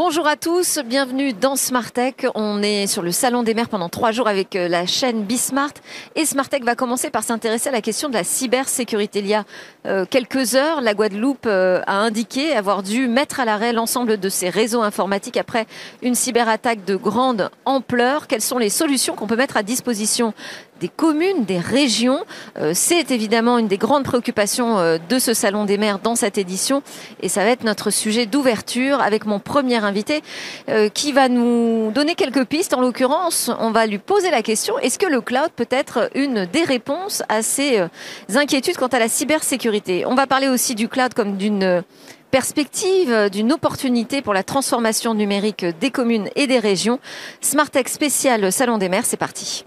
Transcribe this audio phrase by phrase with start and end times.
[0.00, 2.24] Bonjour à tous, bienvenue dans Smartech.
[2.36, 5.72] On est sur le salon des maires pendant trois jours avec euh, la chaîne Bismart
[6.14, 9.18] et Smartech va commencer par s'intéresser à la question de la cybersécurité.
[9.18, 9.44] Il y a
[9.86, 14.28] euh, quelques heures, la Guadeloupe euh, a indiqué avoir dû mettre à l'arrêt l'ensemble de
[14.28, 15.66] ses réseaux informatiques après
[16.00, 18.28] une cyberattaque de grande ampleur.
[18.28, 20.32] Quelles sont les solutions qu'on peut mettre à disposition
[20.80, 22.24] des communes, des régions.
[22.58, 26.38] Euh, c'est évidemment une des grandes préoccupations euh, de ce Salon des maires dans cette
[26.38, 26.82] édition
[27.20, 30.22] et ça va être notre sujet d'ouverture avec mon premier invité
[30.68, 32.74] euh, qui va nous donner quelques pistes.
[32.74, 36.46] En l'occurrence, on va lui poser la question, est-ce que le cloud peut être une
[36.46, 37.82] des réponses à ces
[38.34, 40.04] inquiétudes quant à la cybersécurité?
[40.06, 41.82] On va parler aussi du cloud comme d'une
[42.30, 47.00] perspective d'une opportunité pour la transformation numérique des communes et des régions.
[47.40, 49.64] Smartech spécial Salon des maires, c'est parti.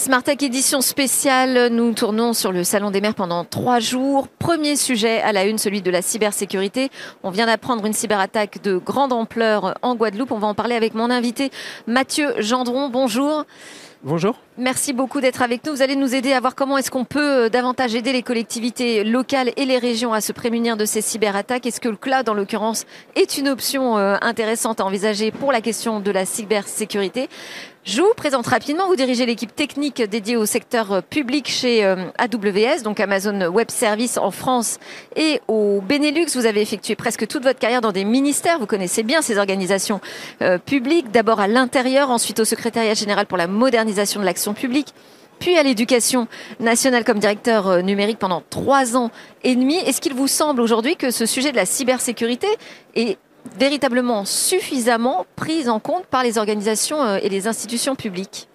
[0.00, 4.28] Smartech édition spéciale, nous tournons sur le Salon des maires pendant trois jours.
[4.28, 6.88] Premier sujet à la une, celui de la cybersécurité.
[7.22, 10.32] On vient d'apprendre une cyberattaque de grande ampleur en Guadeloupe.
[10.32, 11.50] On va en parler avec mon invité
[11.86, 12.88] Mathieu Gendron.
[12.88, 13.44] Bonjour.
[14.02, 14.38] Bonjour.
[14.58, 15.72] Merci beaucoup d'être avec nous.
[15.72, 19.04] Vous allez nous aider à voir comment est-ce qu'on peut euh, davantage aider les collectivités
[19.04, 21.66] locales et les régions à se prémunir de ces cyberattaques.
[21.66, 22.84] Est-ce que le cloud, en l'occurrence,
[23.14, 27.28] est une option euh, intéressante à envisager pour la question de la cybersécurité?
[27.82, 31.82] Je vous présente rapidement, vous dirigez l'équipe technique dédiée au secteur euh, public chez
[32.18, 34.78] AWS, donc Amazon Web Services en France
[35.16, 36.26] et au Benelux.
[36.34, 40.00] Vous avez effectué presque toute votre carrière dans des ministères, vous connaissez bien ces organisations
[40.66, 44.94] publiques, d'abord à l'intérieur, ensuite au secrétariat général pour la modernisation de l'action publique
[45.38, 46.28] puis à l'éducation
[46.60, 49.10] nationale comme directeur numérique pendant trois ans
[49.42, 49.76] et demi.
[49.76, 52.46] Est-ce qu'il vous semble aujourd'hui que ce sujet de la cybersécurité
[52.94, 53.16] est
[53.58, 58.48] véritablement suffisamment prise en compte par les organisations euh, et les institutions publiques?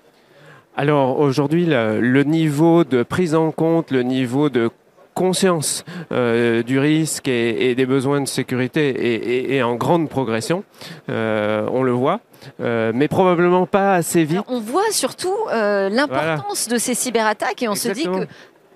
[0.77, 4.69] Alors aujourd'hui, le, niveau de prise en compte, le niveau de
[5.13, 10.65] conscience euh, du risque et, des besoins de sécurité est, en grande progression,
[11.09, 12.19] euh, on le voit.
[12.59, 14.41] Mais probablement pas assez vite.
[14.47, 18.27] on voit surtout l'importance de ces cyberattaques et on se dit que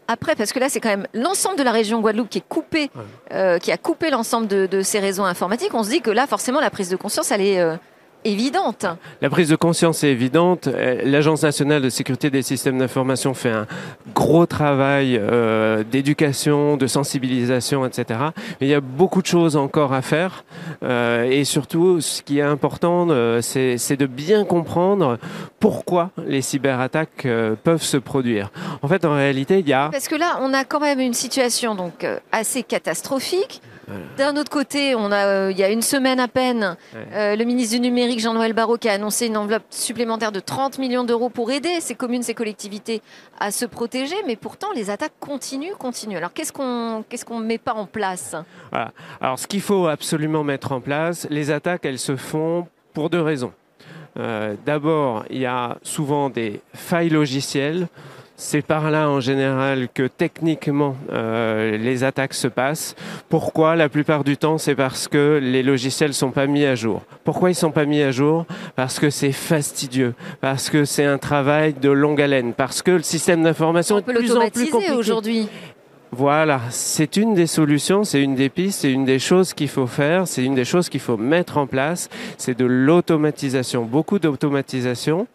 [0.10, 2.90] après, parce que là, c'est quand même l'ensemble de la région Guadeloupe qui est coupée,
[3.32, 5.72] euh, qui a coupé l'ensemble de, de, ces réseaux informatiques.
[5.76, 7.76] On se dit que là, forcément, la prise de conscience, elle est, euh,
[8.24, 8.86] évidente.
[9.22, 10.68] La prise de conscience est évidente.
[10.68, 13.68] Euh, L'Agence nationale de sécurité des systèmes d'information fait un
[14.14, 18.20] gros travail euh, d'éducation, de sensibilisation, etc.
[18.60, 20.44] Mais il y a beaucoup de choses encore à faire.
[20.84, 25.18] Euh, et surtout, ce qui est important, euh, c'est de bien comprendre
[25.60, 27.28] pourquoi les cyberattaques
[27.64, 28.52] peuvent se produire.
[28.82, 29.90] En fait, en réalité, il y a...
[29.92, 33.62] Parce que là, on a quand même une situation donc assez catastrophique.
[34.18, 37.44] D'un autre côté, on a, euh, il y a une semaine à peine, euh, le
[37.44, 41.30] ministre du numérique Jean-Noël Barrot qui a annoncé une enveloppe supplémentaire de 30 millions d'euros
[41.30, 43.02] pour aider ces communes, ces collectivités
[43.40, 46.18] à se protéger, mais pourtant les attaques continuent, continuent.
[46.18, 48.36] Alors qu'est-ce qu'on qu'est-ce qu'on met pas en place
[48.72, 48.92] voilà.
[49.22, 53.22] Alors ce qu'il faut absolument mettre en place, les attaques, elles se font pour deux
[53.22, 53.54] raisons.
[54.18, 57.88] Euh, D'abord, il y a souvent des failles logicielles.
[58.42, 62.96] C'est par là en général que techniquement euh, les attaques se passent.
[63.28, 63.76] Pourquoi?
[63.76, 67.02] La plupart du temps, c'est parce que les logiciels sont pas mis à jour.
[67.26, 68.46] Pourquoi ils sont pas mis à jour?
[68.78, 73.04] Parce que c'est fastidieux, parce que c'est un travail de longue haleine, parce que le
[73.04, 75.50] système d'information est de plus en plus compliqué aujourd'hui.
[76.12, 79.86] Voilà, c'est une des solutions, c'est une des pistes, c'est une des choses qu'il faut
[79.86, 85.28] faire, c'est une des choses qu'il faut mettre en place, c'est de l'automatisation, beaucoup d'automatisation,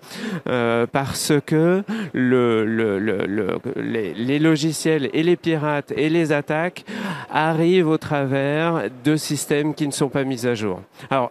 [0.49, 6.85] euh, parce que le, le, le, les, les, logiciels et les pirates et les attaques
[7.31, 10.81] arrivent au travers de systèmes qui ne sont pas mis à jour.
[11.09, 11.31] Alors,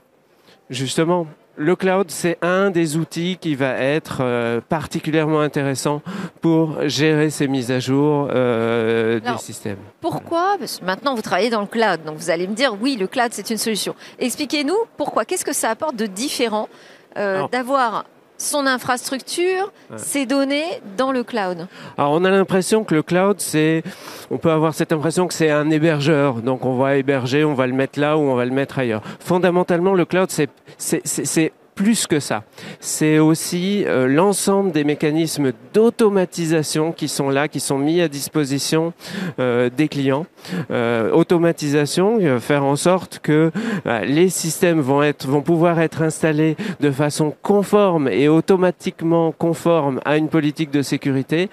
[0.69, 6.01] justement, le cloud, c'est un des outils qui va être euh, particulièrement intéressant
[6.41, 9.77] pour gérer ces mises à jour euh, des systèmes.
[10.01, 10.55] Pourquoi?
[10.57, 13.07] Parce que maintenant, vous travaillez dans le cloud, donc vous allez me dire, oui, le
[13.07, 13.95] cloud, c'est une solution.
[14.19, 15.25] Expliquez-nous pourquoi.
[15.25, 16.69] Qu'est-ce que ça apporte de différent
[17.17, 18.05] euh, d'avoir
[18.43, 21.67] son infrastructure, ses données dans le cloud.
[21.97, 23.83] Alors on a l'impression que le cloud, c'est,
[24.29, 26.35] on peut avoir cette impression que c'est un hébergeur.
[26.35, 29.01] Donc on va héberger, on va le mettre là ou on va le mettre ailleurs.
[29.19, 32.43] Fondamentalement, le cloud, c'est, c'est, c'est plus que ça.
[32.79, 38.93] C'est aussi euh, l'ensemble des mécanismes d'automatisation qui sont là, qui sont mis à disposition
[39.39, 40.25] euh, des clients.
[40.71, 43.51] Euh, automatisation, faire en sorte que
[43.85, 50.29] bah, les systèmes vont pouvoir être installés de façon conforme et automatiquement conforme à une
[50.29, 51.49] politique de sécurité,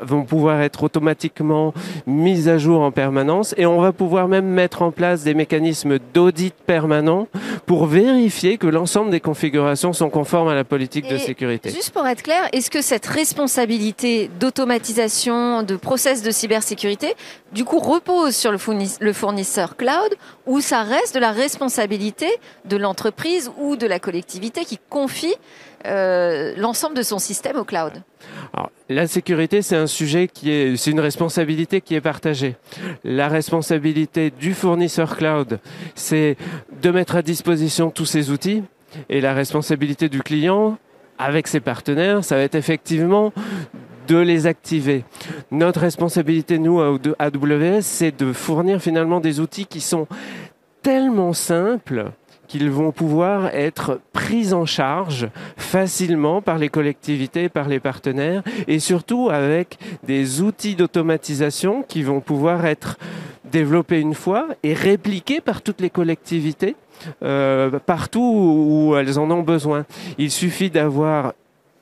[0.00, 1.72] vont pouvoir être automatiquement
[2.06, 5.98] mis à jour en permanence et on va pouvoir même mettre en place des mécanismes
[6.12, 7.28] d'audit permanent
[7.66, 11.70] pour vérifier que l'ensemble des configurations sont conformes à la politique de sécurité.
[11.70, 17.14] Juste pour être clair, est-ce que cette responsabilité d'automatisation, de process de cybersécurité,
[17.52, 20.14] du coup, repose sur le fournis- le fournisseur cloud
[20.46, 22.26] ou ça reste de la responsabilité
[22.64, 25.34] de l'entreprise ou de la collectivité qui confie
[25.86, 27.92] euh, l'ensemble de son système au cloud?
[28.52, 32.56] Alors, la sécurité, c'est un sujet qui est, c'est une responsabilité qui est partagée.
[33.02, 35.58] La responsabilité du fournisseur cloud,
[35.94, 36.36] c'est
[36.80, 38.62] de mettre à disposition tous ces outils,
[39.08, 40.78] et la responsabilité du client,
[41.18, 43.32] avec ses partenaires, ça va être effectivement
[44.08, 45.04] de les activer.
[45.50, 50.06] Notre responsabilité, nous, à AWS, c'est de fournir finalement des outils qui sont
[50.82, 52.10] tellement simples
[52.48, 58.78] qu'ils vont pouvoir être pris en charge facilement par les collectivités, par les partenaires, et
[58.78, 62.98] surtout avec des outils d'automatisation qui vont pouvoir être
[63.52, 66.74] développés une fois et répliqués par toutes les collectivités
[67.22, 68.20] euh, partout
[68.68, 69.84] où elles en ont besoin.
[70.18, 71.34] Il suffit d'avoir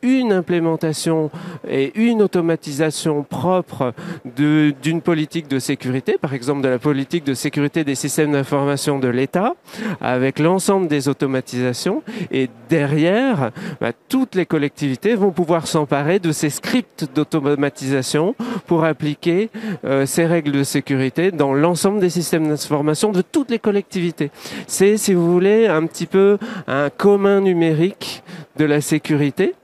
[0.02, 1.31] une implémentation
[1.69, 3.93] et une automatisation propre
[4.25, 9.08] d'une politique de sécurité, par exemple de la politique de sécurité des systèmes d'information de
[9.08, 9.55] l'État,
[10.00, 12.02] avec l'ensemble des automatisations.
[12.31, 13.50] Et derrière,
[13.81, 18.35] bah, toutes les collectivités vont pouvoir s'emparer de ces scripts d'automatisation
[18.67, 19.50] pour appliquer
[19.85, 24.31] euh, ces règles de sécurité dans l'ensemble des systèmes d'information de toutes les collectivités.
[24.67, 28.23] C'est, si vous voulez, un petit peu un commun numérique
[28.56, 29.55] de la sécurité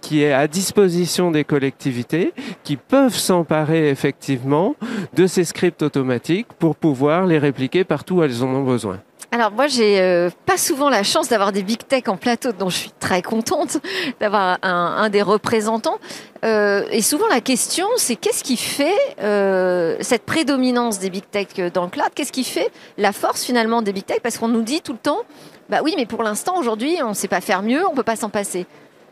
[0.00, 2.32] qui est, à disposition des collectivités
[2.64, 4.76] qui peuvent s'emparer effectivement
[5.14, 9.00] de ces scripts automatiques pour pouvoir les répliquer partout où elles en ont besoin.
[9.30, 12.70] Alors moi, j'ai euh, pas souvent la chance d'avoir des big tech en plateau, dont
[12.70, 13.76] je suis très contente
[14.20, 15.98] d'avoir un, des représentants.
[16.44, 21.72] Euh, et souvent la question, c'est qu'est-ce qui fait euh, cette prédominance des big tech
[21.74, 22.08] dans le cloud?
[22.14, 24.20] Qu'est-ce qui fait la force finalement des big tech?
[24.22, 25.20] Parce qu'on nous dit tout le temps,
[25.68, 28.16] bah oui, mais pour l'instant aujourd'hui, on ne sait pas faire mieux, on peut pas
[28.16, 28.66] s'en passer.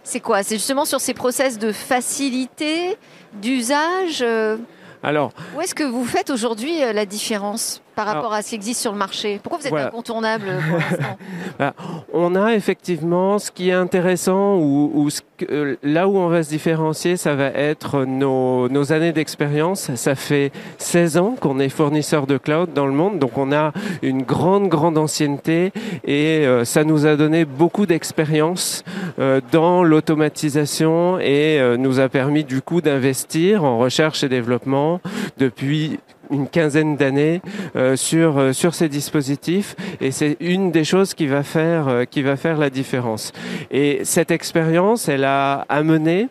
[0.08, 0.44] C'est quoi?
[0.44, 2.97] C'est justement sur ces process de facilité,
[3.32, 4.23] d'usage.
[4.23, 4.56] euh,
[5.03, 7.82] Alors, où est-ce que vous faites aujourd'hui euh, la différence?
[7.97, 9.89] Par rapport à ce qui existe sur le marché Pourquoi vous êtes Voilà.
[9.89, 10.79] incontournable pour
[11.59, 11.73] l'instant
[12.13, 16.29] on a effectivement ce qui est intéressant ou, ou ce que- euh, là où on
[16.29, 19.95] va se différencier, ça va être nos, nos années d'expérience.
[19.97, 23.73] Ça fait 16 ans qu'on est fournisseur de cloud dans le monde, donc on a
[24.03, 25.73] une grande, grande ancienneté
[26.05, 28.83] et euh, ça nous a donné beaucoup d'expérience
[29.19, 35.01] euh, dans l'automatisation et euh, nous a permis du coup d'investir en recherche et développement
[35.39, 35.99] depuis
[36.31, 37.40] une quinzaine d'années
[37.76, 42.05] euh, sur euh, sur ces dispositifs et c'est une des choses qui va faire euh,
[42.05, 43.32] qui va faire la différence.
[43.70, 46.28] Et cette expérience elle a amené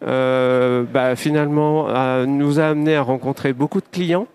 [0.00, 1.88] bah, finalement
[2.26, 4.26] nous a amené à rencontrer beaucoup de clients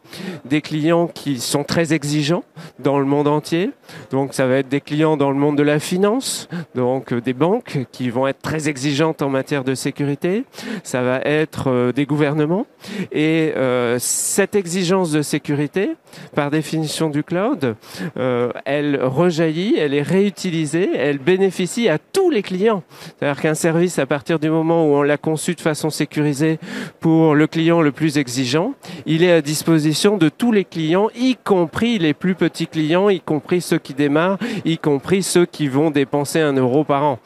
[0.45, 2.43] des clients qui sont très exigeants
[2.79, 3.71] dans le monde entier.
[4.11, 7.85] Donc ça va être des clients dans le monde de la finance donc des banques
[7.91, 10.45] qui vont être très exigeantes en matière de sécurité.
[10.83, 12.65] Ça va être des gouvernements.
[13.11, 13.53] Et
[13.99, 15.95] cette exigence de sécurité,
[16.35, 17.75] par définition du cloud,
[18.17, 22.83] euh, elle rejaillit, elle est réutilisée, elle bénéficie à tous les clients.
[23.19, 26.59] C'est-à-dire qu'un service, à partir du moment où on l'a conçu de façon sécurisée
[26.99, 28.73] pour le client le plus exigeant,
[29.05, 33.19] il est à disposition de tous les clients, y compris les plus petits clients, y
[33.19, 37.19] compris ceux qui démarrent, y compris ceux qui vont dépenser un euro par an.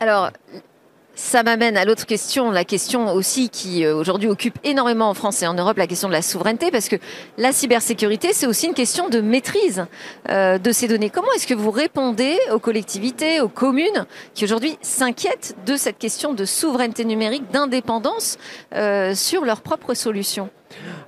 [0.00, 0.30] Alors,
[1.14, 5.42] ça m'amène à l'autre question, la question aussi qui euh, aujourd'hui occupe énormément en France
[5.42, 6.96] et en Europe, la question de la souveraineté, parce que
[7.38, 9.86] la cybersécurité, c'est aussi une question de maîtrise
[10.30, 11.10] euh, de ces données.
[11.10, 16.34] Comment est-ce que vous répondez aux collectivités, aux communes, qui aujourd'hui s'inquiètent de cette question
[16.34, 18.36] de souveraineté numérique, d'indépendance
[18.74, 20.50] euh, sur leurs propres solutions?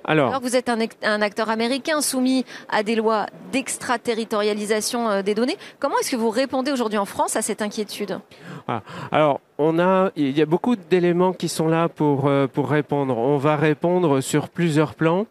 [0.05, 5.57] Alors, vous êtes un, acteur américain soumis à des lois d'extraterritorialisation euh, des données.
[5.79, 8.19] Comment est-ce que vous répondez aujourd'hui en France à cette inquiétude?
[9.13, 13.17] Alors, on a, il y a beaucoup d'éléments qui sont là pour euh, pour répondre.
[13.17, 15.27] On va répondre sur plusieurs plans.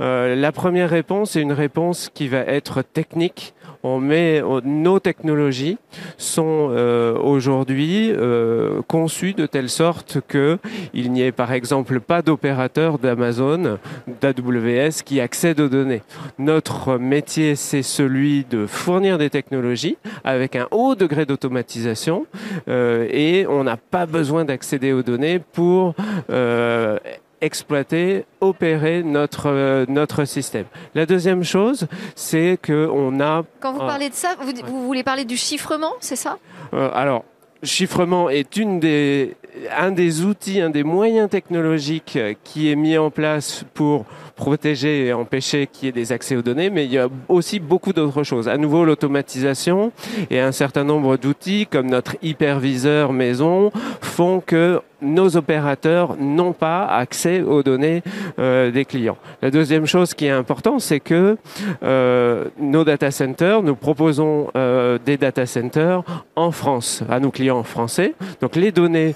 [0.00, 3.54] Euh, la première réponse est une réponse qui va être technique.
[3.82, 5.78] On met nos technologies
[6.18, 10.58] sont euh, aujourd'hui euh, conçues de telle sorte que
[10.92, 13.78] il n'y ait par exemple pas d'opérateur d'Amazon,
[14.20, 16.02] d'AWS qui accède aux données.
[16.38, 22.26] Notre métier, c'est celui de fournir des technologies avec un haut degré d'automatisation
[22.68, 25.94] euh, et on n'a pas besoin d'accéder aux données pour
[26.30, 26.98] euh,
[27.40, 30.66] exploiter, opérer notre euh, notre système.
[30.94, 35.02] La deuxième chose, c'est que on a Quand vous parlez de ça, vous, vous voulez
[35.02, 36.38] parler du chiffrement, c'est ça?
[36.74, 37.24] Euh, alors
[37.62, 39.36] chiffrement est une des
[39.76, 44.04] un des outils, un des moyens technologiques qui est mis en place pour
[44.36, 47.60] protéger et empêcher qu'il y ait des accès aux données, mais il y a aussi
[47.60, 48.48] beaucoup d'autres choses.
[48.48, 49.92] À nouveau, l'automatisation
[50.30, 56.86] et un certain nombre d'outils comme notre hyperviseur maison font que nos opérateurs n'ont pas
[56.86, 58.02] accès aux données
[58.38, 59.16] euh, des clients.
[59.42, 61.36] La deuxième chose qui est importante, c'est que
[61.82, 66.02] euh, nos data centers, nous proposons euh, des data centers
[66.36, 68.14] en France, à nos clients français.
[68.40, 69.14] Donc les données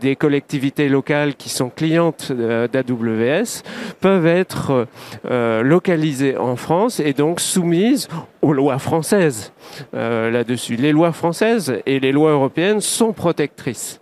[0.00, 3.62] des collectivités locales qui sont clientes d'AWS
[4.00, 4.86] peuvent être
[5.62, 8.08] localisées en France et donc soumises
[8.42, 9.52] aux lois françaises
[9.92, 10.76] là-dessus.
[10.76, 14.00] Les lois françaises et les lois européennes sont protectrices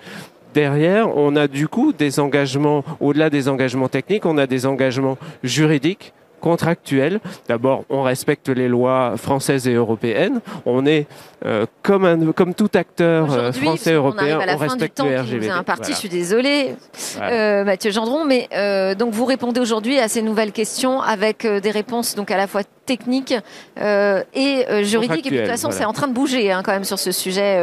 [0.55, 5.19] derrière, on a du coup des engagements, au-delà des engagements techniques, on a des engagements
[5.43, 7.21] juridiques contractuels.
[7.49, 10.41] D'abord, on respecte les lois françaises et européennes.
[10.67, 11.07] On est
[11.47, 15.51] euh, comme, un, comme tout acteur euh, français européen, on, respecte le RGPD.
[15.51, 16.75] un parti, je suis désolé,
[17.21, 18.49] euh, Mathieu Gendron, mais
[18.97, 22.63] donc vous répondez aujourd'hui à ces nouvelles questions avec des réponses donc à la fois
[22.87, 23.35] techniques
[23.77, 25.27] et juridiques.
[25.27, 27.59] Et de toute façon, c'est en train de bouger hein, quand même sur ce sujet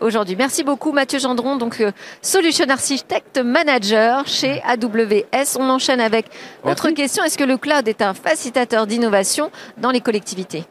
[0.00, 0.36] aujourd'hui.
[0.36, 1.82] Merci beaucoup, Mathieu Gendron, donc
[2.22, 5.58] Solution Architect Manager chez AWS.
[5.58, 6.26] On enchaîne avec
[6.64, 7.24] autre question.
[7.24, 10.64] Est-ce que le cloud est un facilitateur d'innovation dans les collectivités?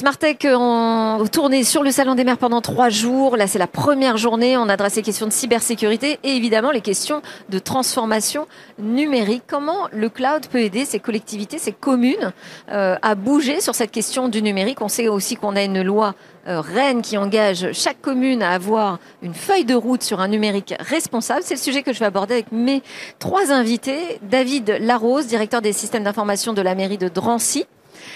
[0.00, 3.36] Smartech en tournée sur le Salon des maires pendant trois jours.
[3.36, 4.56] Là, c'est la première journée.
[4.56, 8.46] On adresse les questions de cybersécurité et évidemment les questions de transformation
[8.78, 9.42] numérique.
[9.46, 12.32] Comment le cloud peut aider ces collectivités, ces communes
[12.70, 14.80] euh, à bouger sur cette question du numérique?
[14.80, 16.14] On sait aussi qu'on a une loi
[16.48, 20.72] euh, reine qui engage chaque commune à avoir une feuille de route sur un numérique
[20.80, 21.42] responsable.
[21.44, 22.82] C'est le sujet que je vais aborder avec mes
[23.18, 24.18] trois invités.
[24.22, 27.66] David Larose, directeur des systèmes d'information de la mairie de Drancy.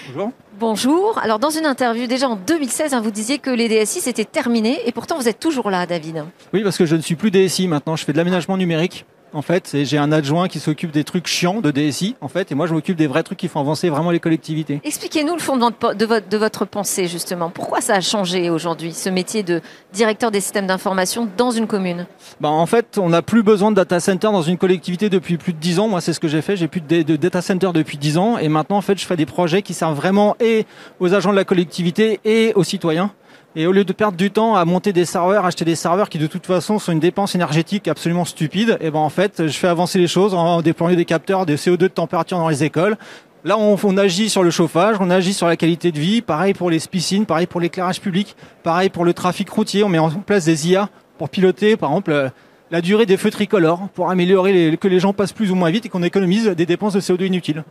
[0.09, 0.33] Bonjour.
[0.59, 1.19] Bonjour.
[1.19, 4.81] Alors, dans une interview déjà en 2016, hein, vous disiez que les DSI c'était terminé
[4.87, 6.25] et pourtant vous êtes toujours là, David.
[6.53, 7.97] Oui, parce que je ne suis plus DSI maintenant.
[7.97, 9.77] Je fais de l'aménagement numérique en fait.
[9.83, 12.75] J'ai un adjoint qui s'occupe des trucs chiants de DSI, en fait, et moi je
[12.75, 14.81] m'occupe des vrais trucs qui font avancer vraiment les collectivités.
[14.85, 17.51] Expliquez-nous le fondement de, votre, de votre pensée, justement.
[17.51, 19.61] Pourquoi ça a changé aujourd'hui, ce métier de
[19.93, 22.07] directeur des systèmes d'information dans une commune?
[22.41, 25.53] Bah, En fait, on n'a plus besoin de data center dans une collectivité depuis plus
[25.53, 25.89] de 10 ans.
[25.89, 26.57] Moi, c'est ce que j'ai fait.
[26.57, 29.17] J'ai plus de, de, data center depuis 10 ans, et maintenant, en fait, je fais
[29.17, 30.67] des projets qui servent vraiment et
[31.01, 33.13] aux agents de la collectivité et aux citoyens.
[33.57, 36.19] Et au lieu de perdre du temps à monter des serveurs, acheter des serveurs qui
[36.19, 39.57] de toute façon sont une dépense énergétique absolument stupide, et eh ben en fait, je
[39.57, 42.97] fais avancer les choses en déployant des capteurs de CO2 de température dans les écoles.
[43.45, 46.69] Là, on, agit sur le chauffage, on agit sur la qualité de vie, pareil pour
[46.71, 49.85] les piscines, pareil pour l'éclairage public, pareil pour le trafic routier.
[49.85, 52.31] On met en place des IA pour piloter, par exemple,
[52.71, 55.87] la durée des feux tricolores, pour améliorer que les gens passent plus ou moins vite
[55.87, 57.65] et qu'on économise des dépenses de CO2 inutiles.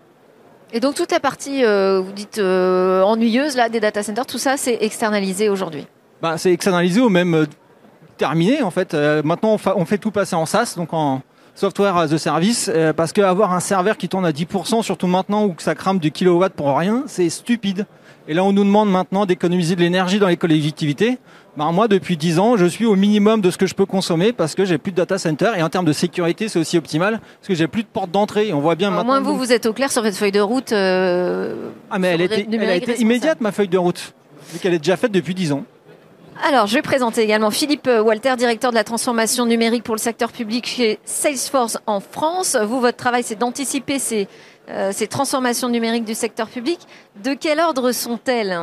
[0.76, 4.40] Et donc toute la partie, euh, vous dites euh, ennuyeuse là des data centers, tout
[4.40, 5.86] ça c'est externalisé aujourd'hui.
[6.20, 7.46] Bah, c'est externalisé ou même euh,
[8.18, 8.96] terminé en fait.
[9.24, 11.22] maintenant on, fait tout passer en SaaS, donc en
[11.54, 15.56] software as a service, parce qu'avoir un serveur qui tourne à 10%, surtout maintenant où
[15.60, 17.86] ça crame du kilowatt pour rien, c'est stupide.
[18.28, 21.18] Et là on nous demande maintenant d'économiser de l'énergie dans les collectivités.
[21.56, 24.34] Bah, moi, depuis 10 ans, je suis au minimum de ce que je peux consommer
[24.34, 27.20] parce que j'ai plus de data center et en termes de sécurité, c'est aussi optimal
[27.20, 28.54] parce que j'ai plus de porte d'entrée.
[28.54, 29.18] On voit bien maintenant.
[29.18, 30.72] Au moins, vous, vous êtes au clair sur votre feuille de route.
[30.72, 34.14] Euh, ah, mais elle, était, elle a été immédiate, ma feuille de route,
[34.52, 35.64] vu qu'elle est déjà faite depuis 10 ans.
[36.42, 40.32] Alors, je vais présenter également Philippe Walter, directeur de la transformation numérique pour le secteur
[40.32, 42.56] public chez Salesforce en France.
[42.56, 44.28] Vous, votre travail, c'est d'anticiper ces,
[44.70, 46.80] euh, ces transformations numériques du secteur public.
[47.24, 48.60] De quel ordre sont-elles?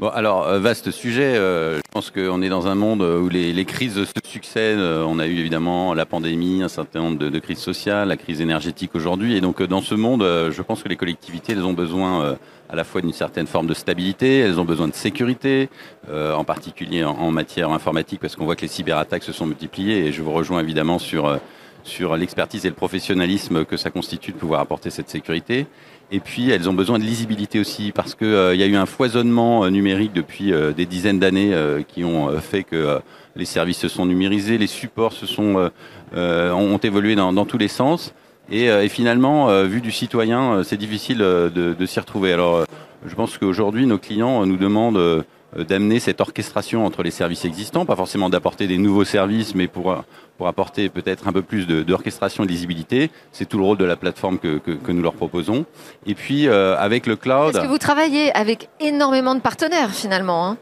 [0.00, 1.36] Bon, alors, euh, vaste sujet.
[1.36, 4.78] Euh, je pense qu'on est dans un monde où les, crises se succèdent.
[4.78, 8.16] Euh, on a eu évidemment la pandémie, un certain nombre de, de crises sociales, la
[8.16, 9.36] crise énergétique aujourd'hui.
[9.36, 12.38] Et donc, dans ce monde, je pense que les collectivités, elles ont besoin
[12.70, 15.68] à la fois d'une certaine forme de stabilité, elles ont besoin de sécurité,
[16.10, 20.06] en particulier en, en, matière informatique, parce qu'on voit que les cyberattaques se sont multipliées.
[20.06, 21.38] Et je vous rejoins évidemment sur
[21.82, 25.66] sur l'expertise et le professionnalisme que ça constitue de pouvoir apporter cette sécurité.
[26.12, 28.86] Et puis, elles ont besoin de lisibilité aussi, parce qu'il euh, y a eu un
[28.86, 31.54] foisonnement euh, numérique depuis euh, des dizaines d'années
[31.86, 33.00] qui ont fait que
[33.36, 35.70] les services se sont numérisés, les supports se sont,
[36.14, 38.14] ont évolué dans, tous les sens.
[38.50, 42.32] Et, et finalement, vu du citoyen, c'est difficile de, s'y retrouver.
[42.32, 42.64] Alors,
[43.06, 45.24] je pense qu'aujourd'hui, nos clients nous demandent
[45.56, 49.96] d'amener cette orchestration entre les services existants, pas forcément d'apporter des nouveaux services, mais pour
[50.40, 53.10] pour apporter peut-être un peu plus d'orchestration de, de, lisibilité.
[53.30, 55.66] C'est tout le rôle de la plateforme que, que, nous leur proposons.
[56.06, 57.52] Et puis euh, avec le cloud.
[57.52, 60.48] Parce que vous travaillez avec énormément de partenaires finalement.
[60.48, 60.56] Hein.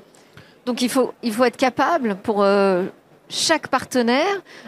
[0.66, 2.86] Donc il faut, il faut être capable pour euh,
[3.28, 4.26] chaque partenaire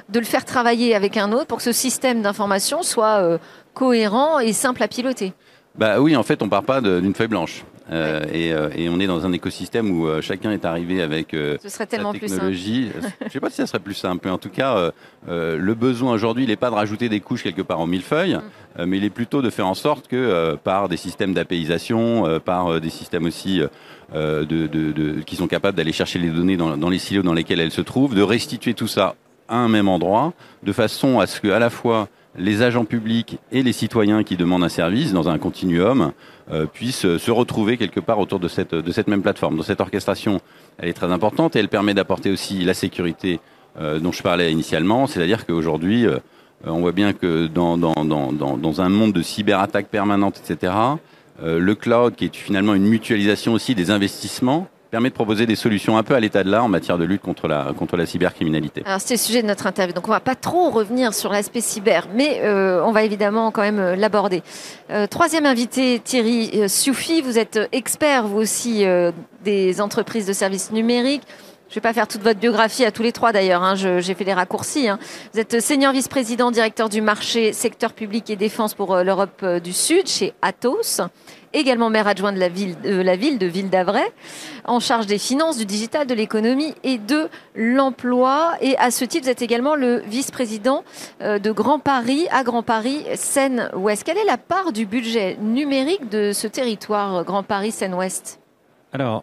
[0.09, 3.39] de le faire travailler avec un autre pour que ce système d'information soit euh,
[3.75, 5.33] cohérent et simple à piloter.
[5.77, 7.65] Bah oui, en fait, on part pas d'une feuille blanche.
[7.93, 11.29] euh, et, euh, et on est dans un écosystème où euh, chacun est arrivé avec
[11.33, 12.33] Ce serait sa tellement plus simple.
[12.35, 12.91] technologie.
[13.27, 14.91] Je sais pas si ça serait plus simple, mais en tout cas,
[15.29, 18.39] le besoin aujourd'hui, il n'est pas de rajouter des couches quelque part en millefeuille,
[18.79, 18.85] Mm.
[18.85, 22.81] mais il est plutôt de faire en sorte que par des systèmes d'apéisation, euh, par
[22.81, 23.61] des systèmes aussi
[24.15, 27.61] de, de- de- qui sont capables d'aller chercher les données dans, les silos dans lesquels
[27.61, 29.15] elles se trouvent, de restituer tout ça
[29.49, 33.39] à un même endroit, de façon à ce que à la fois les agents publics
[33.51, 36.13] et les citoyens qui demandent un service dans un continuum
[36.53, 39.57] euh, puissent euh, se retrouver quelque part autour de cette, de cette même plateforme.
[39.57, 40.41] Donc cette orchestration,
[40.79, 43.41] elle est très importante et elle permet d'apporter aussi la sécurité
[43.81, 46.19] euh, dont je parlais initialement, c'est-à-dire qu'aujourd'hui, euh,
[46.65, 50.95] on voit bien que dans, dans, dans, dans, un monde de cyberattaques permanentes, etc., euh,
[51.43, 55.97] le cloud, qui est finalement une mutualisation aussi des investissements, permet de proposer des solutions
[55.97, 58.83] un peu à l'état de l'art en matière de lutte contre la, cybercriminalité.
[58.85, 61.61] Alors c'est le sujet de notre interview, donc on va pas trop revenir sur l'aspect
[61.61, 64.43] cyber, mais euh, on va évidemment quand même euh, l'aborder.
[64.91, 69.13] Euh, troisième invité, Thierry euh, Soufi, vous êtes euh, expert vous aussi euh,
[69.45, 71.23] des entreprises de services numériques.
[71.71, 74.25] Je vais pas faire toute votre biographie à tous les trois d'ailleurs, hein, j'ai fait
[74.25, 74.89] les raccourcis.
[74.89, 74.99] hein.
[75.33, 79.61] Vous êtes senior vice-président, directeur du marché secteur public et défense pour euh, l'Europe euh,
[79.61, 81.01] du Sud chez Atos,
[81.53, 84.03] également maire adjoint de la ville, de la ville de Ville d'Avray
[84.65, 88.55] en charge des finances, du digital, de l'économie et de l'emploi.
[88.61, 90.83] Et à ce titre, vous êtes également le vice-président
[91.23, 94.03] euh, de Grand Paris, à Grand Paris, Seine-Ouest.
[94.03, 98.41] Quelle est la part du budget numérique de ce territoire, euh, Grand Paris, Seine-Ouest?
[98.93, 99.21] Alors, euh,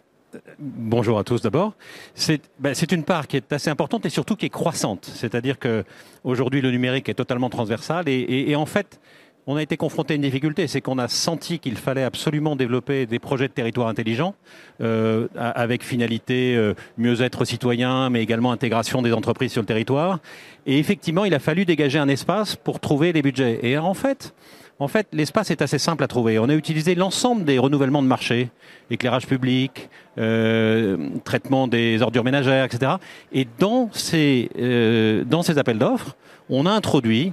[0.58, 1.74] bonjour à tous d'abord.
[2.14, 5.10] C'est ben, c'est une part qui est assez importante et surtout qui est croissante.
[5.14, 5.84] C'est-à-dire que
[6.24, 9.00] aujourd'hui le numérique est totalement transversal et, en fait,
[9.46, 13.06] on a été confronté à une difficulté, c'est qu'on a senti qu'il fallait absolument développer
[13.06, 14.34] des projets de territoire intelligents
[14.82, 20.18] euh, avec finalité euh, mieux-être citoyen, mais également intégration des entreprises sur le territoire.
[20.66, 23.60] Et effectivement, il a fallu dégager un espace pour trouver les budgets.
[23.62, 24.34] Et en fait,
[24.80, 26.38] en fait, l'espace est assez simple à trouver.
[26.38, 28.50] On a utilisé l'ensemble des renouvellements de marché,
[28.90, 32.92] éclairage public, euh, traitement des ordures ménagères, etc.
[33.32, 36.16] Et dans ces, euh, dans ces appels d'offres,
[36.48, 37.32] on a introduit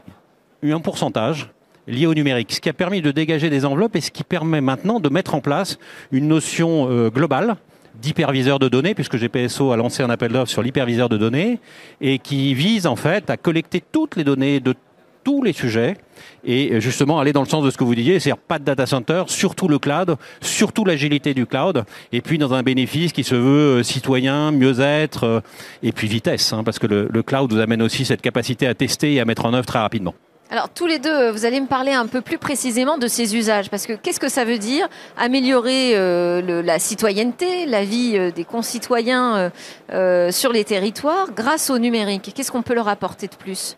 [0.64, 1.52] un pourcentage
[1.88, 4.62] lié au numérique, ce qui a permis de dégager des enveloppes et ce qui permet
[4.62, 5.78] maintenant de mettre en place
[6.12, 7.58] une notion euh, globale
[8.02, 11.60] d'hyperviseur de données, puisque GPSO a lancé un appel d'offres sur l'hyperviseur de données,
[12.02, 14.74] et qui vise en fait à collecter toutes les données de
[15.26, 15.98] tous les sujets
[16.46, 18.86] et justement aller dans le sens de ce que vous disiez, c'est-à-dire pas de data
[18.86, 21.84] center, surtout le cloud, surtout l'agilité du cloud,
[22.14, 25.40] et puis dans un bénéfice qui se veut euh, citoyen, mieux-être, euh,
[25.84, 29.16] et puis vitesse, hein, parce que le, cloud vous amène aussi cette capacité à tester
[29.16, 30.14] et à mettre en œuvre très rapidement.
[30.52, 33.36] Alors tous les deux, euh, vous allez me parler un peu plus précisément de ces
[33.36, 38.30] usages, parce que qu'est-ce que ça veut dire améliorer euh, la citoyenneté, la vie euh,
[38.30, 39.50] des concitoyens euh,
[39.92, 42.32] euh, sur les territoires grâce au numérique?
[42.36, 43.76] Qu'est-ce qu'on peut leur apporter de plus?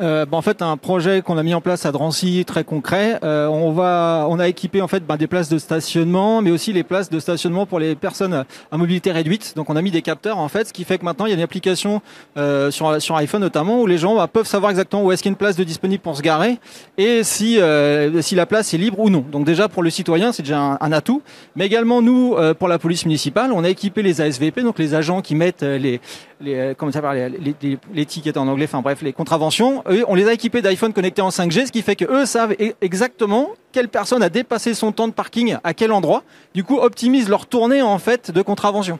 [0.00, 3.18] Euh, bah, en fait, un projet qu'on a mis en place à Drancy, très concret.
[3.24, 6.72] Euh, on va, on a équipé en fait bah, des places de stationnement, mais aussi
[6.72, 9.54] les places de stationnement pour les personnes à mobilité réduite.
[9.56, 11.32] Donc, on a mis des capteurs en fait, ce qui fait que maintenant il y
[11.32, 12.00] a une application
[12.36, 15.30] euh, sur sur iPhone notamment où les gens bah, peuvent savoir exactement où est-ce qu'il
[15.30, 16.58] y a une place de disponible pour se garer
[16.96, 19.24] et si euh, si la place est libre ou non.
[19.30, 21.22] Donc déjà pour le citoyen, c'est déjà un, un atout.
[21.56, 24.94] Mais également nous, euh, pour la police municipale, on a équipé les ASVP, donc les
[24.94, 26.00] agents qui mettent les
[26.40, 27.28] les euh, comment ça les,
[27.62, 29.82] les, les tickets en anglais, enfin bref, les contraventions.
[29.88, 32.52] Eux, on les a équipés d'iPhone connectés en 5G, ce qui fait que eux savent
[32.60, 36.22] e- exactement quelle personne a dépassé son temps de parking à quel endroit.
[36.54, 38.98] Du coup, optimisent leur tournée en fait de contravention.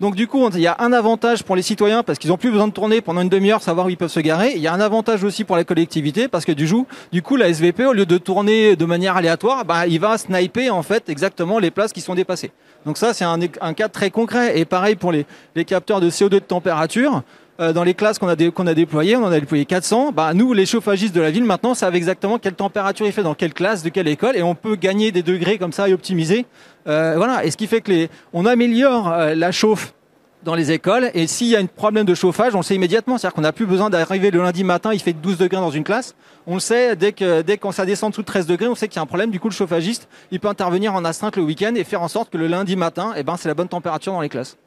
[0.00, 2.50] Donc du coup, il y a un avantage pour les citoyens parce qu'ils ont plus
[2.50, 4.52] besoin de tourner pendant une demi-heure, savoir où ils peuvent se garer.
[4.56, 7.36] Il y a un avantage aussi pour la collectivité parce que du coup, du coup,
[7.36, 11.08] la SVP au lieu de tourner de manière aléatoire, bah, il va sniper en fait
[11.08, 12.50] exactement les places qui sont dépassées.
[12.84, 14.58] Donc ça, c'est un, un cas très concret.
[14.58, 17.22] Et pareil pour les, les capteurs de CO2 de température.
[17.60, 20.12] Euh, dans les classes qu'on a, qu'on a déployées, on en a déployé 400.
[20.12, 23.34] Bah, nous, les chauffagistes de la ville, maintenant, savent exactement quelle température il fait dans
[23.34, 26.46] quelle classe, de quelle école, et on peut gagner des degrés comme ça et optimiser.
[26.88, 27.44] Euh, voilà.
[27.44, 29.94] Et ce qui fait que les, on améliore euh, la chauffe
[30.42, 31.10] dans les écoles.
[31.14, 33.18] Et s'il y a un problème de chauffage, on le sait immédiatement.
[33.18, 35.84] C'est-à-dire qu'on n'a plus besoin d'arriver le lundi matin, il fait 12 degrés dans une
[35.84, 36.14] classe.
[36.46, 38.96] On le sait dès que dès qu'on ça descend de 13 degrés, on sait qu'il
[38.96, 39.30] y a un problème.
[39.30, 42.30] Du coup, le chauffagiste, il peut intervenir en astreinte le week-end et faire en sorte
[42.30, 44.58] que le lundi matin, eh ben, c'est la bonne température dans les classes.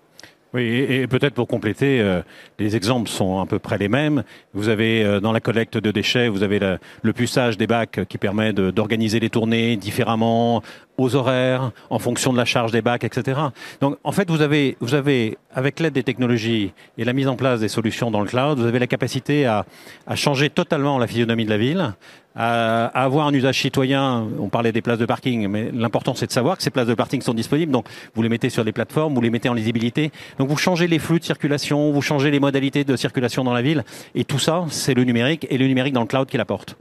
[0.54, 2.22] Oui, et, peut-être pour compléter, euh,
[2.58, 4.24] les exemples sont à peu près les mêmes.
[4.54, 6.60] Vous avez euh, dans la collecte de déchets, vous avez
[7.02, 10.64] le puçage des bacs qui permet d'organiser les tournées différemment,
[10.98, 13.40] aux horaires, en fonction de la charge des bacs, etc.
[13.82, 17.36] Donc, en fait, vous avez, vous avez, avec l'aide des technologies et la mise en
[17.36, 19.66] place des solutions dans le cloud, vous avez la capacité à,
[20.08, 21.94] à changer totalement la physionomie de la ville,
[22.36, 24.28] à, à avoir un usage citoyen.
[24.40, 26.96] On parlait des places de parking, mais l'important c'est de savoir que ces places de
[26.96, 27.72] parking sont disponibles.
[27.72, 30.12] Donc, vous les mettez sur les plateformes, vous les mettez en lisibilité.
[30.40, 33.62] Donc, vous changez les flux de circulation, vous changez les modalités de circulation dans la
[33.62, 33.84] ville,
[34.16, 36.76] et tout ça, c'est le numérique et le numérique dans le cloud qui l'apporte.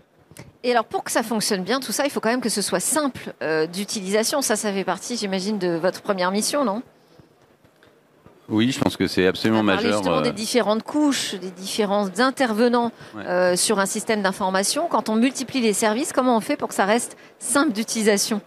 [0.64, 2.62] Et alors pour que ça fonctionne bien, tout ça, il faut quand même que ce
[2.62, 4.42] soit simple euh, d'utilisation.
[4.42, 6.82] Ça, ça fait partie, j'imagine, de votre première mission, non?
[8.48, 9.98] Oui, je pense que c'est absolument On a parlé majeur.
[10.02, 13.26] justement euh, des différentes couches, des différents intervenants Ouais.
[13.26, 14.86] euh, sur un système d'information.
[14.88, 18.40] Quand on multiplie les services, comment on fait pour que ça reste simple d'utilisation?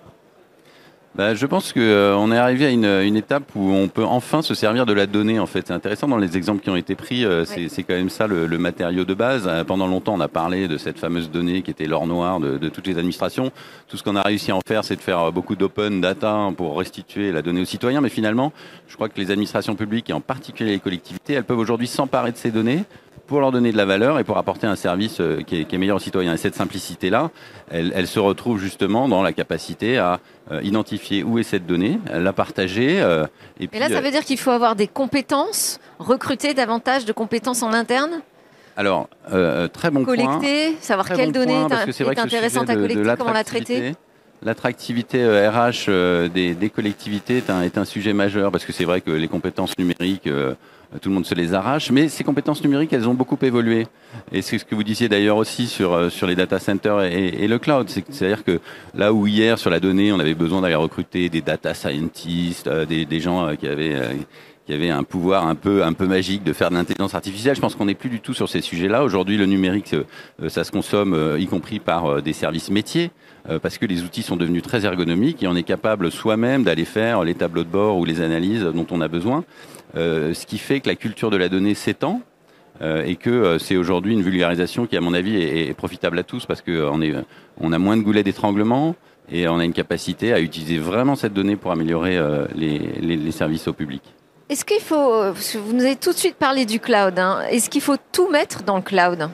[1.15, 4.05] Bah, je pense que euh, on est arrivé à une, une étape où on peut
[4.05, 5.39] enfin se servir de la donnée.
[5.39, 7.25] En fait, c'est intéressant dans les exemples qui ont été pris.
[7.25, 9.43] euh, c'est, quand même ça le, le matériau de base.
[9.47, 12.57] Euh, pendant longtemps, on a parlé de cette fameuse donnée qui était l'or noir de,
[12.57, 13.51] de toutes les administrations.
[13.87, 16.77] Tout ce qu'on a réussi à en faire, c'est de faire beaucoup d'open data pour
[16.77, 18.01] restituer la donnée aux citoyens.
[18.01, 18.53] Mais finalement,
[18.87, 22.31] je crois que les administrations publiques et en particulier les collectivités, elles peuvent aujourd'hui s'emparer
[22.31, 22.83] de ces données
[23.27, 25.75] pour leur donner de la valeur et pour apporter un service euh, qui est, qui
[25.75, 26.33] est meilleur aux citoyens.
[26.33, 27.29] Et cette simplicité-là,
[27.69, 30.19] elle, elle se retrouve justement dans la capacité à
[30.51, 33.01] euh, identifier où est cette donnée, la partager.
[33.01, 33.25] euh,
[33.59, 37.11] et puis, Et là, ça veut dire qu'il faut avoir des compétences, recruter davantage de
[37.13, 38.21] compétences en interne,
[38.77, 40.15] alors, euh, très bon point.
[40.15, 43.43] collecter, savoir Très quelle bon donnée point, est, intéressante à de- de collecter, comment la
[43.43, 43.93] traiter?
[44.41, 49.01] l'attractivité- RH des, des collectivités est un, est un sujet majeur parce que c'est vrai
[49.01, 50.29] que les compétences numériques,
[51.01, 53.85] tout le monde se les arrache, mais ces compétences numériques, elles ont beaucoup évolué.
[54.31, 57.27] Et c'est ce que vous disiez d'ailleurs aussi sur, euh, sur les data centers et,
[57.27, 57.89] et le cloud.
[57.89, 58.59] C'est- C'est-à-dire que
[58.95, 62.85] là où hier, sur la donnée, on avait besoin d'aller recruter des data scientists, euh,
[62.85, 63.97] des, des gens euh, qui avaient...
[64.65, 67.55] qui avait un pouvoir un peu un peu magique de faire de l'intelligence artificielle.
[67.55, 69.03] Je pense qu'on n'est plus du tout sur ces sujets-là.
[69.03, 69.95] Aujourd'hui, le numérique,
[70.47, 73.09] ça se consomme, y compris par des services métiers,
[73.63, 77.23] parce que les outils sont devenus très ergonomiques et on est capable soi-même d'aller faire
[77.23, 79.43] les tableaux de bord ou les analyses dont on a besoin.
[79.95, 82.21] Euh, ce qui fait que la culture de la donnée s'étend.
[82.81, 86.23] euh, et que euh, c'est aujourd'hui une vulgarisation qui, à mon avis, est, profitable à
[86.23, 87.01] tous parce qu'on
[87.59, 88.95] on a moins de goulets d'étranglement
[89.29, 92.17] et on a une capacité à utiliser vraiment cette donnée pour améliorer
[92.55, 94.01] les, services au public.
[94.47, 97.81] Est-ce qu'il faut, vous nous avez tout de suite parlé du cloud, hein, est-ce qu'il
[97.81, 99.29] faut tout mettre dans le cloud?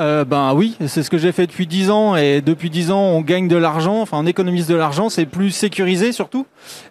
[0.00, 3.00] Euh, ben oui, c'est ce que j'ai fait depuis 10 ans et depuis 10 ans
[3.00, 6.46] on gagne de l'argent, enfin on économise de l'argent, c'est plus sécurisé surtout.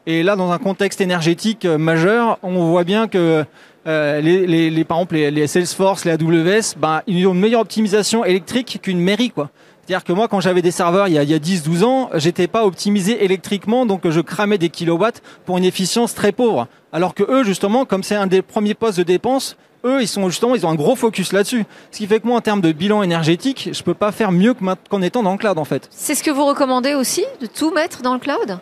[0.08, 3.46] Et là dans un contexte énergétique euh, majeur, on voit bien que
[3.88, 7.40] euh, les, les, les, par exemple les, les Salesforce, les AWS, ben, ils ont une
[7.40, 9.52] meilleure optimisation électrique qu'une mairie quoi.
[9.86, 12.66] C'est-à-dire que moi, quand j'avais des serveurs il y a, a 10-12 ans, j'étais pas
[12.66, 16.68] optimisé électriquement, donc je cramais des kilowatts pour une efficience très pauvre.
[16.92, 20.30] Alors que eux, justement, comme c'est un des premiers postes de dépense, eux, ils sont
[20.30, 21.66] justement, ils ont un gros focus là-dessus.
[21.92, 24.54] Ce qui fait que moi, en termes de bilan énergétique, je peux pas faire mieux
[24.90, 25.88] qu'en étant dans le cloud, en fait.
[25.92, 28.60] C'est ce que vous recommandez aussi, de tout mettre dans le cloud?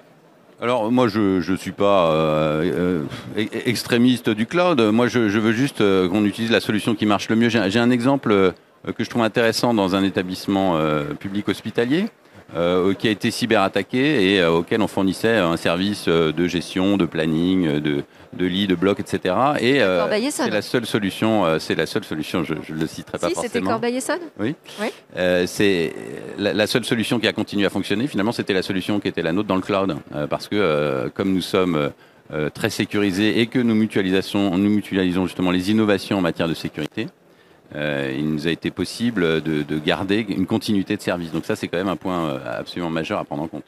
[0.62, 3.04] Alors moi je je suis pas euh,
[3.38, 4.80] euh, e- extrémiste du cloud.
[4.80, 7.50] Moi je, je veux juste euh, qu'on utilise la solution qui marche le mieux.
[7.50, 8.54] J'ai un- exemple
[8.96, 12.06] que je trouve intéressant dans un établissement euh, public hospitalier
[12.56, 16.96] euh, qui a été cyberattaqué et euh, auquel on fournissait un service euh, de gestion,
[16.96, 18.04] de planning, de
[18.36, 19.34] de lits, de blocs, etc.
[19.60, 20.46] Et euh, Corbeil-Essonne.
[20.46, 21.46] c'est la seule solution.
[21.46, 22.44] euh, c'est la seule solution.
[22.44, 23.62] Je, je le citerai pas Si, c'était.
[23.62, 24.20] Corbeil-Essonne
[25.18, 25.94] Euh, c'est
[26.38, 28.08] la, la seule solution qui a continué à fonctionner.
[28.08, 31.10] Finalement, c'était la solution qui était la nôtre dans le cloud, Euh, parce que euh,
[31.14, 31.90] comme nous sommes euh,
[32.34, 36.54] euh, très sécurisés et que nous mutualisons, nous mutualisons justement les innovations en matière de
[36.56, 37.08] sécurité,
[37.76, 41.32] euh, il nous a été possible de, de garder une continuité de service.
[41.32, 43.66] Donc ça, c'est quand même un point euh, absolument majeur à prendre en compte.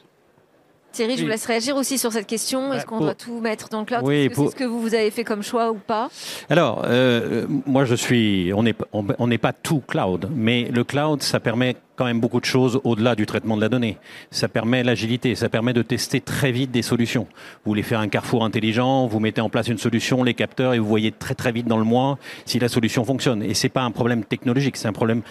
[0.92, 2.72] Thierry, je vous laisse réagir aussi sur cette question.
[2.72, 4.00] Est-ce qu'on pour- doit tout mettre dans le cloud?
[4.04, 6.08] Oui, Est-ce que pour- c'est ce que vous, vous avez fait comme choix ou pas?
[6.48, 8.52] Alors, euh, moi, je suis.
[8.54, 12.20] On n'est on, on n'est pas tout cloud, mais le cloud, ça permet quand même
[12.20, 13.98] beaucoup de choses au-delà du traitement de la donnée.
[14.30, 17.26] Ça permet l'agilité, ça permet de tester très vite des solutions.
[17.64, 20.78] Vous voulez faire un carrefour intelligent, vous mettez en place une solution, les capteurs, et
[20.78, 23.42] vous voyez très très vite dans le mois si la solution fonctionne.
[23.42, 25.22] Et c'est pas un problème technologique, c'est un problème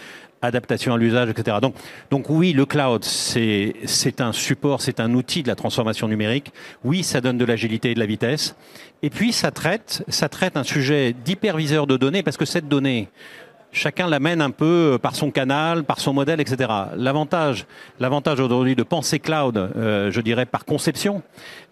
[0.42, 1.58] adaptation à l'usage, etc.
[1.62, 1.76] Donc,
[2.12, 6.52] donc oui, le cloud, c'est un support, c'est un outil de la transformation numérique.
[6.84, 8.56] Oui, ça donne de l'agilité et de la vitesse.
[9.02, 13.10] Et puis ça traite, ça traite un sujet d'hyperviseur de données parce que cette donnée,
[13.72, 16.70] chacun l'amène un peu par son canal, par son modèle, etc.
[16.96, 17.66] L'avantage,
[18.00, 21.22] l'avantage aujourd'hui de penser cloud, euh, je dirais par conception,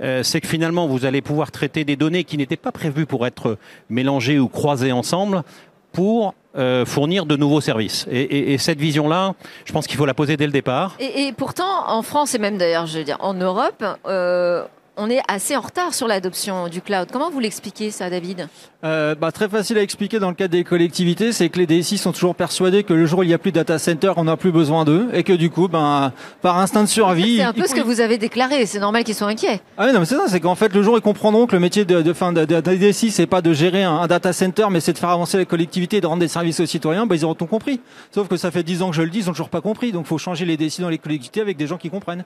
[0.01, 3.25] euh, c'est que finalement vous allez pouvoir traiter des données qui n'étaient pas prévues pour
[3.25, 3.57] être
[3.89, 5.43] mélangées ou croisées ensemble
[5.91, 8.05] pour euh, fournir de nouveaux services.
[8.09, 9.33] Et, et- et cette vision-là,
[9.65, 10.95] je pense qu'il faut la poser dès le départ.
[10.99, 14.63] et, et pourtant, en France et même d'ailleurs, je veux dire, en Europe, euh,
[14.97, 17.09] on est assez en retard sur l'adoption du cloud.
[17.11, 18.47] Comment vous l'expliquez ça, David?
[18.83, 21.97] Euh, bah, très facile à expliquer dans le cadre des collectivités, c'est que les DSI
[21.97, 24.25] sont toujours persuadés que le jour où il n'y a plus de data center, on
[24.25, 27.37] n'a plus besoin d'eux, et que du coup, ben, par instinct de survie...
[27.37, 28.65] C'est un ils- peu ce que vous avez déclaré.
[28.65, 29.61] C'est normal qu'ils soient inquiets.
[29.77, 31.53] Ah oui, non, mais c'est ça, c'est qu'en fait, le jour où ils comprendront que
[31.53, 34.07] le métier de, de, fin, de, de, de DSI, c'est pas de gérer un, un
[34.07, 36.65] data center, mais c'est de faire avancer la collectivité et de rendre des services aux
[36.65, 37.81] citoyens, bah, ils auront tout compris.
[38.13, 39.91] Sauf que ça fait 10 ans que je le dis, ils ont toujours pas compris.
[39.91, 42.23] Donc, faut changer les DSI dans les collectivités avec des gens qui comprennent.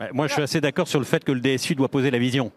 [0.00, 2.18] Ouais, Moi, je suis assez d'accord sur le fait que le DSU doit poser la
[2.18, 2.52] vision.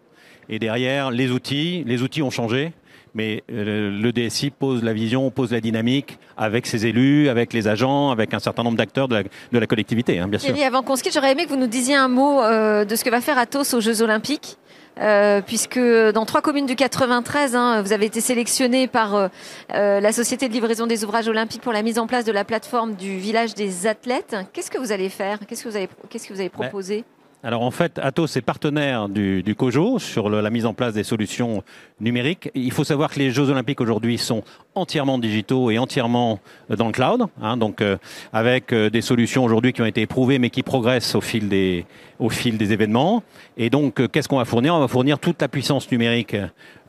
[0.49, 2.73] Et derrière, les outils, les outils ont changé.
[3.15, 7.67] mais euh, le DSI pose la vision, pose la dynamique avec ses élus, avec les
[7.67, 10.53] agents, avec un certain nombre d'acteurs de la, de la collectivité, hein, bien sûr.
[10.53, 12.95] Thierry, avant qu'on se quitte, j'aurais aimé que vous nous disiez un mot euh, de
[12.95, 14.57] ce que va faire Atos aux Jeux Olympiques.
[14.99, 19.29] Euh, puisque dans trois communes du 93, hein, vous avez été sélectionné par euh,
[19.69, 22.95] la Société de livraison des ouvrages olympiques pour la mise en place de la plateforme
[22.95, 24.35] du village des athlètes.
[24.51, 25.39] Qu'est-ce que vous allez faire?
[25.47, 27.05] Qu'est-ce que vous avez, qu'est-ce que vous avez proposé
[27.41, 31.06] alors en fait, Atos est partenaire du, du COJO sur la mise en place des
[31.06, 31.63] solutions
[32.02, 32.52] numériques.
[32.54, 34.43] Il faut savoir que les Jeux Olympiques aujourd'hui sont
[34.75, 37.97] entièrement digitaux et entièrement euh, dans le cloud, hein, donc euh,
[38.34, 41.86] avec euh, des solutions aujourd'hui qui ont été éprouvées mais qui progressent au fil des,
[42.19, 43.23] au fil des événements.
[43.58, 44.75] Et donc, qu'est-ce qu'on va fournir?
[44.75, 46.36] On va fournir toute la puissance numérique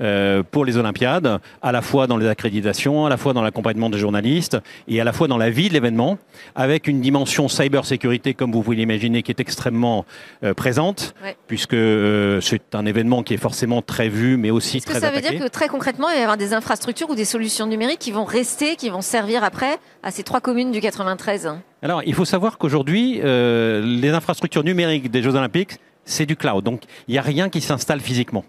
[0.01, 3.91] euh, pour les Olympiades, à la fois dans les accréditations, à la fois dans l'accompagnement
[3.91, 4.59] des journalistes
[4.89, 6.19] et à la fois dans la vie de l'événement,
[6.55, 10.05] avec une dimension cybersécurité, comme vous pouvez l'imaginer, qui est extrêmement
[10.43, 11.37] euh, présente, Ouais.
[11.47, 15.11] puisque euh, c'est un événement qui est forcément très vu, mais aussi Est-ce que ça
[15.11, 17.99] veut dire que très concrètement, il va y avoir des infrastructures ou des solutions numériques
[17.99, 21.51] qui vont rester, qui vont servir après à ces trois communes du 93
[21.83, 26.65] Alors, il faut savoir qu'aujourd'hui, euh, les infrastructures numériques des Jeux Olympiques, c'est du cloud.
[26.65, 28.45] Donc, il n'y a rien qui s'installe physiquement.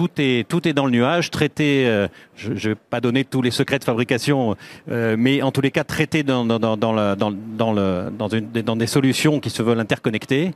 [0.00, 3.42] Tout est, tout est dans le nuage, traité, euh, je ne vais pas donner tous
[3.42, 4.56] les secrets de fabrication,
[4.90, 8.28] euh, mais en tous les cas traité dans, dans, dans, la- dans, dans le, dans,
[8.28, 10.52] une, dans des solutions qui se veulent interconnecter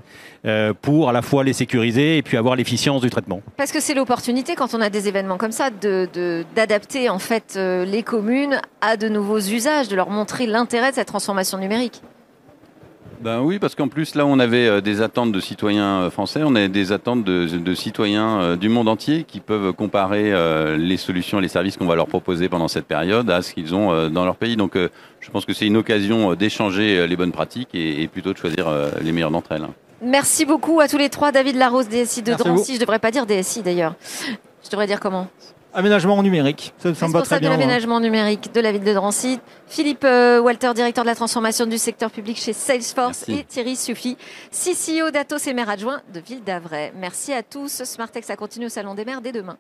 [0.47, 3.43] euh, pour à la fois les sécuriser et puis avoir l'efficience du traitement.
[3.59, 6.09] Parce que c'est l'opportunité quand on a des événements comme ça de
[6.57, 11.09] d'adapter en fait les communes à de nouveaux usages, de leur montrer l'intérêt de cette
[11.09, 12.01] transformation numérique.
[13.25, 16.43] Ben oui, parce qu'en plus, là, on avait euh, des attentes de citoyens euh, français,
[16.45, 20.35] on a des attentes de, de citoyens euh, du monde entier qui peuvent comparer
[20.77, 23.75] les solutions et les services qu'on va leur proposer pendant cette période à ce qu'ils
[23.75, 24.57] ont dans leur pays.
[24.57, 28.39] Donc, je pense que c'est une occasion d'échanger les bonnes pratiques et, et plutôt de
[28.39, 28.67] choisir
[29.01, 29.67] les meilleures d'entre elles.
[30.03, 31.33] Merci beaucoup à tous les trois.
[31.33, 32.75] David Larose, DSI de Merci Drancy.
[32.75, 33.95] Je devrais pas dire DSI d'ailleurs.
[34.65, 35.29] Je devrais dire comment?
[35.75, 37.49] Aménagement numérique, ça, ça me va très Responsable de bien.
[37.51, 37.59] moi.
[37.59, 39.41] l'aménagement numérique de la ville de Drancy.
[39.67, 43.25] Philippe euh, Walter, directeur de la transformation du secteur public chez Salesforce.
[43.27, 43.41] Merci.
[43.41, 44.17] Et Thierry Suffy,
[44.53, 46.93] CCO d'Atos et maire adjoint de Ville d'Avray.
[46.97, 47.83] Merci à tous.
[47.85, 49.59] Smartex, ça continue au Salon des maires dès demain.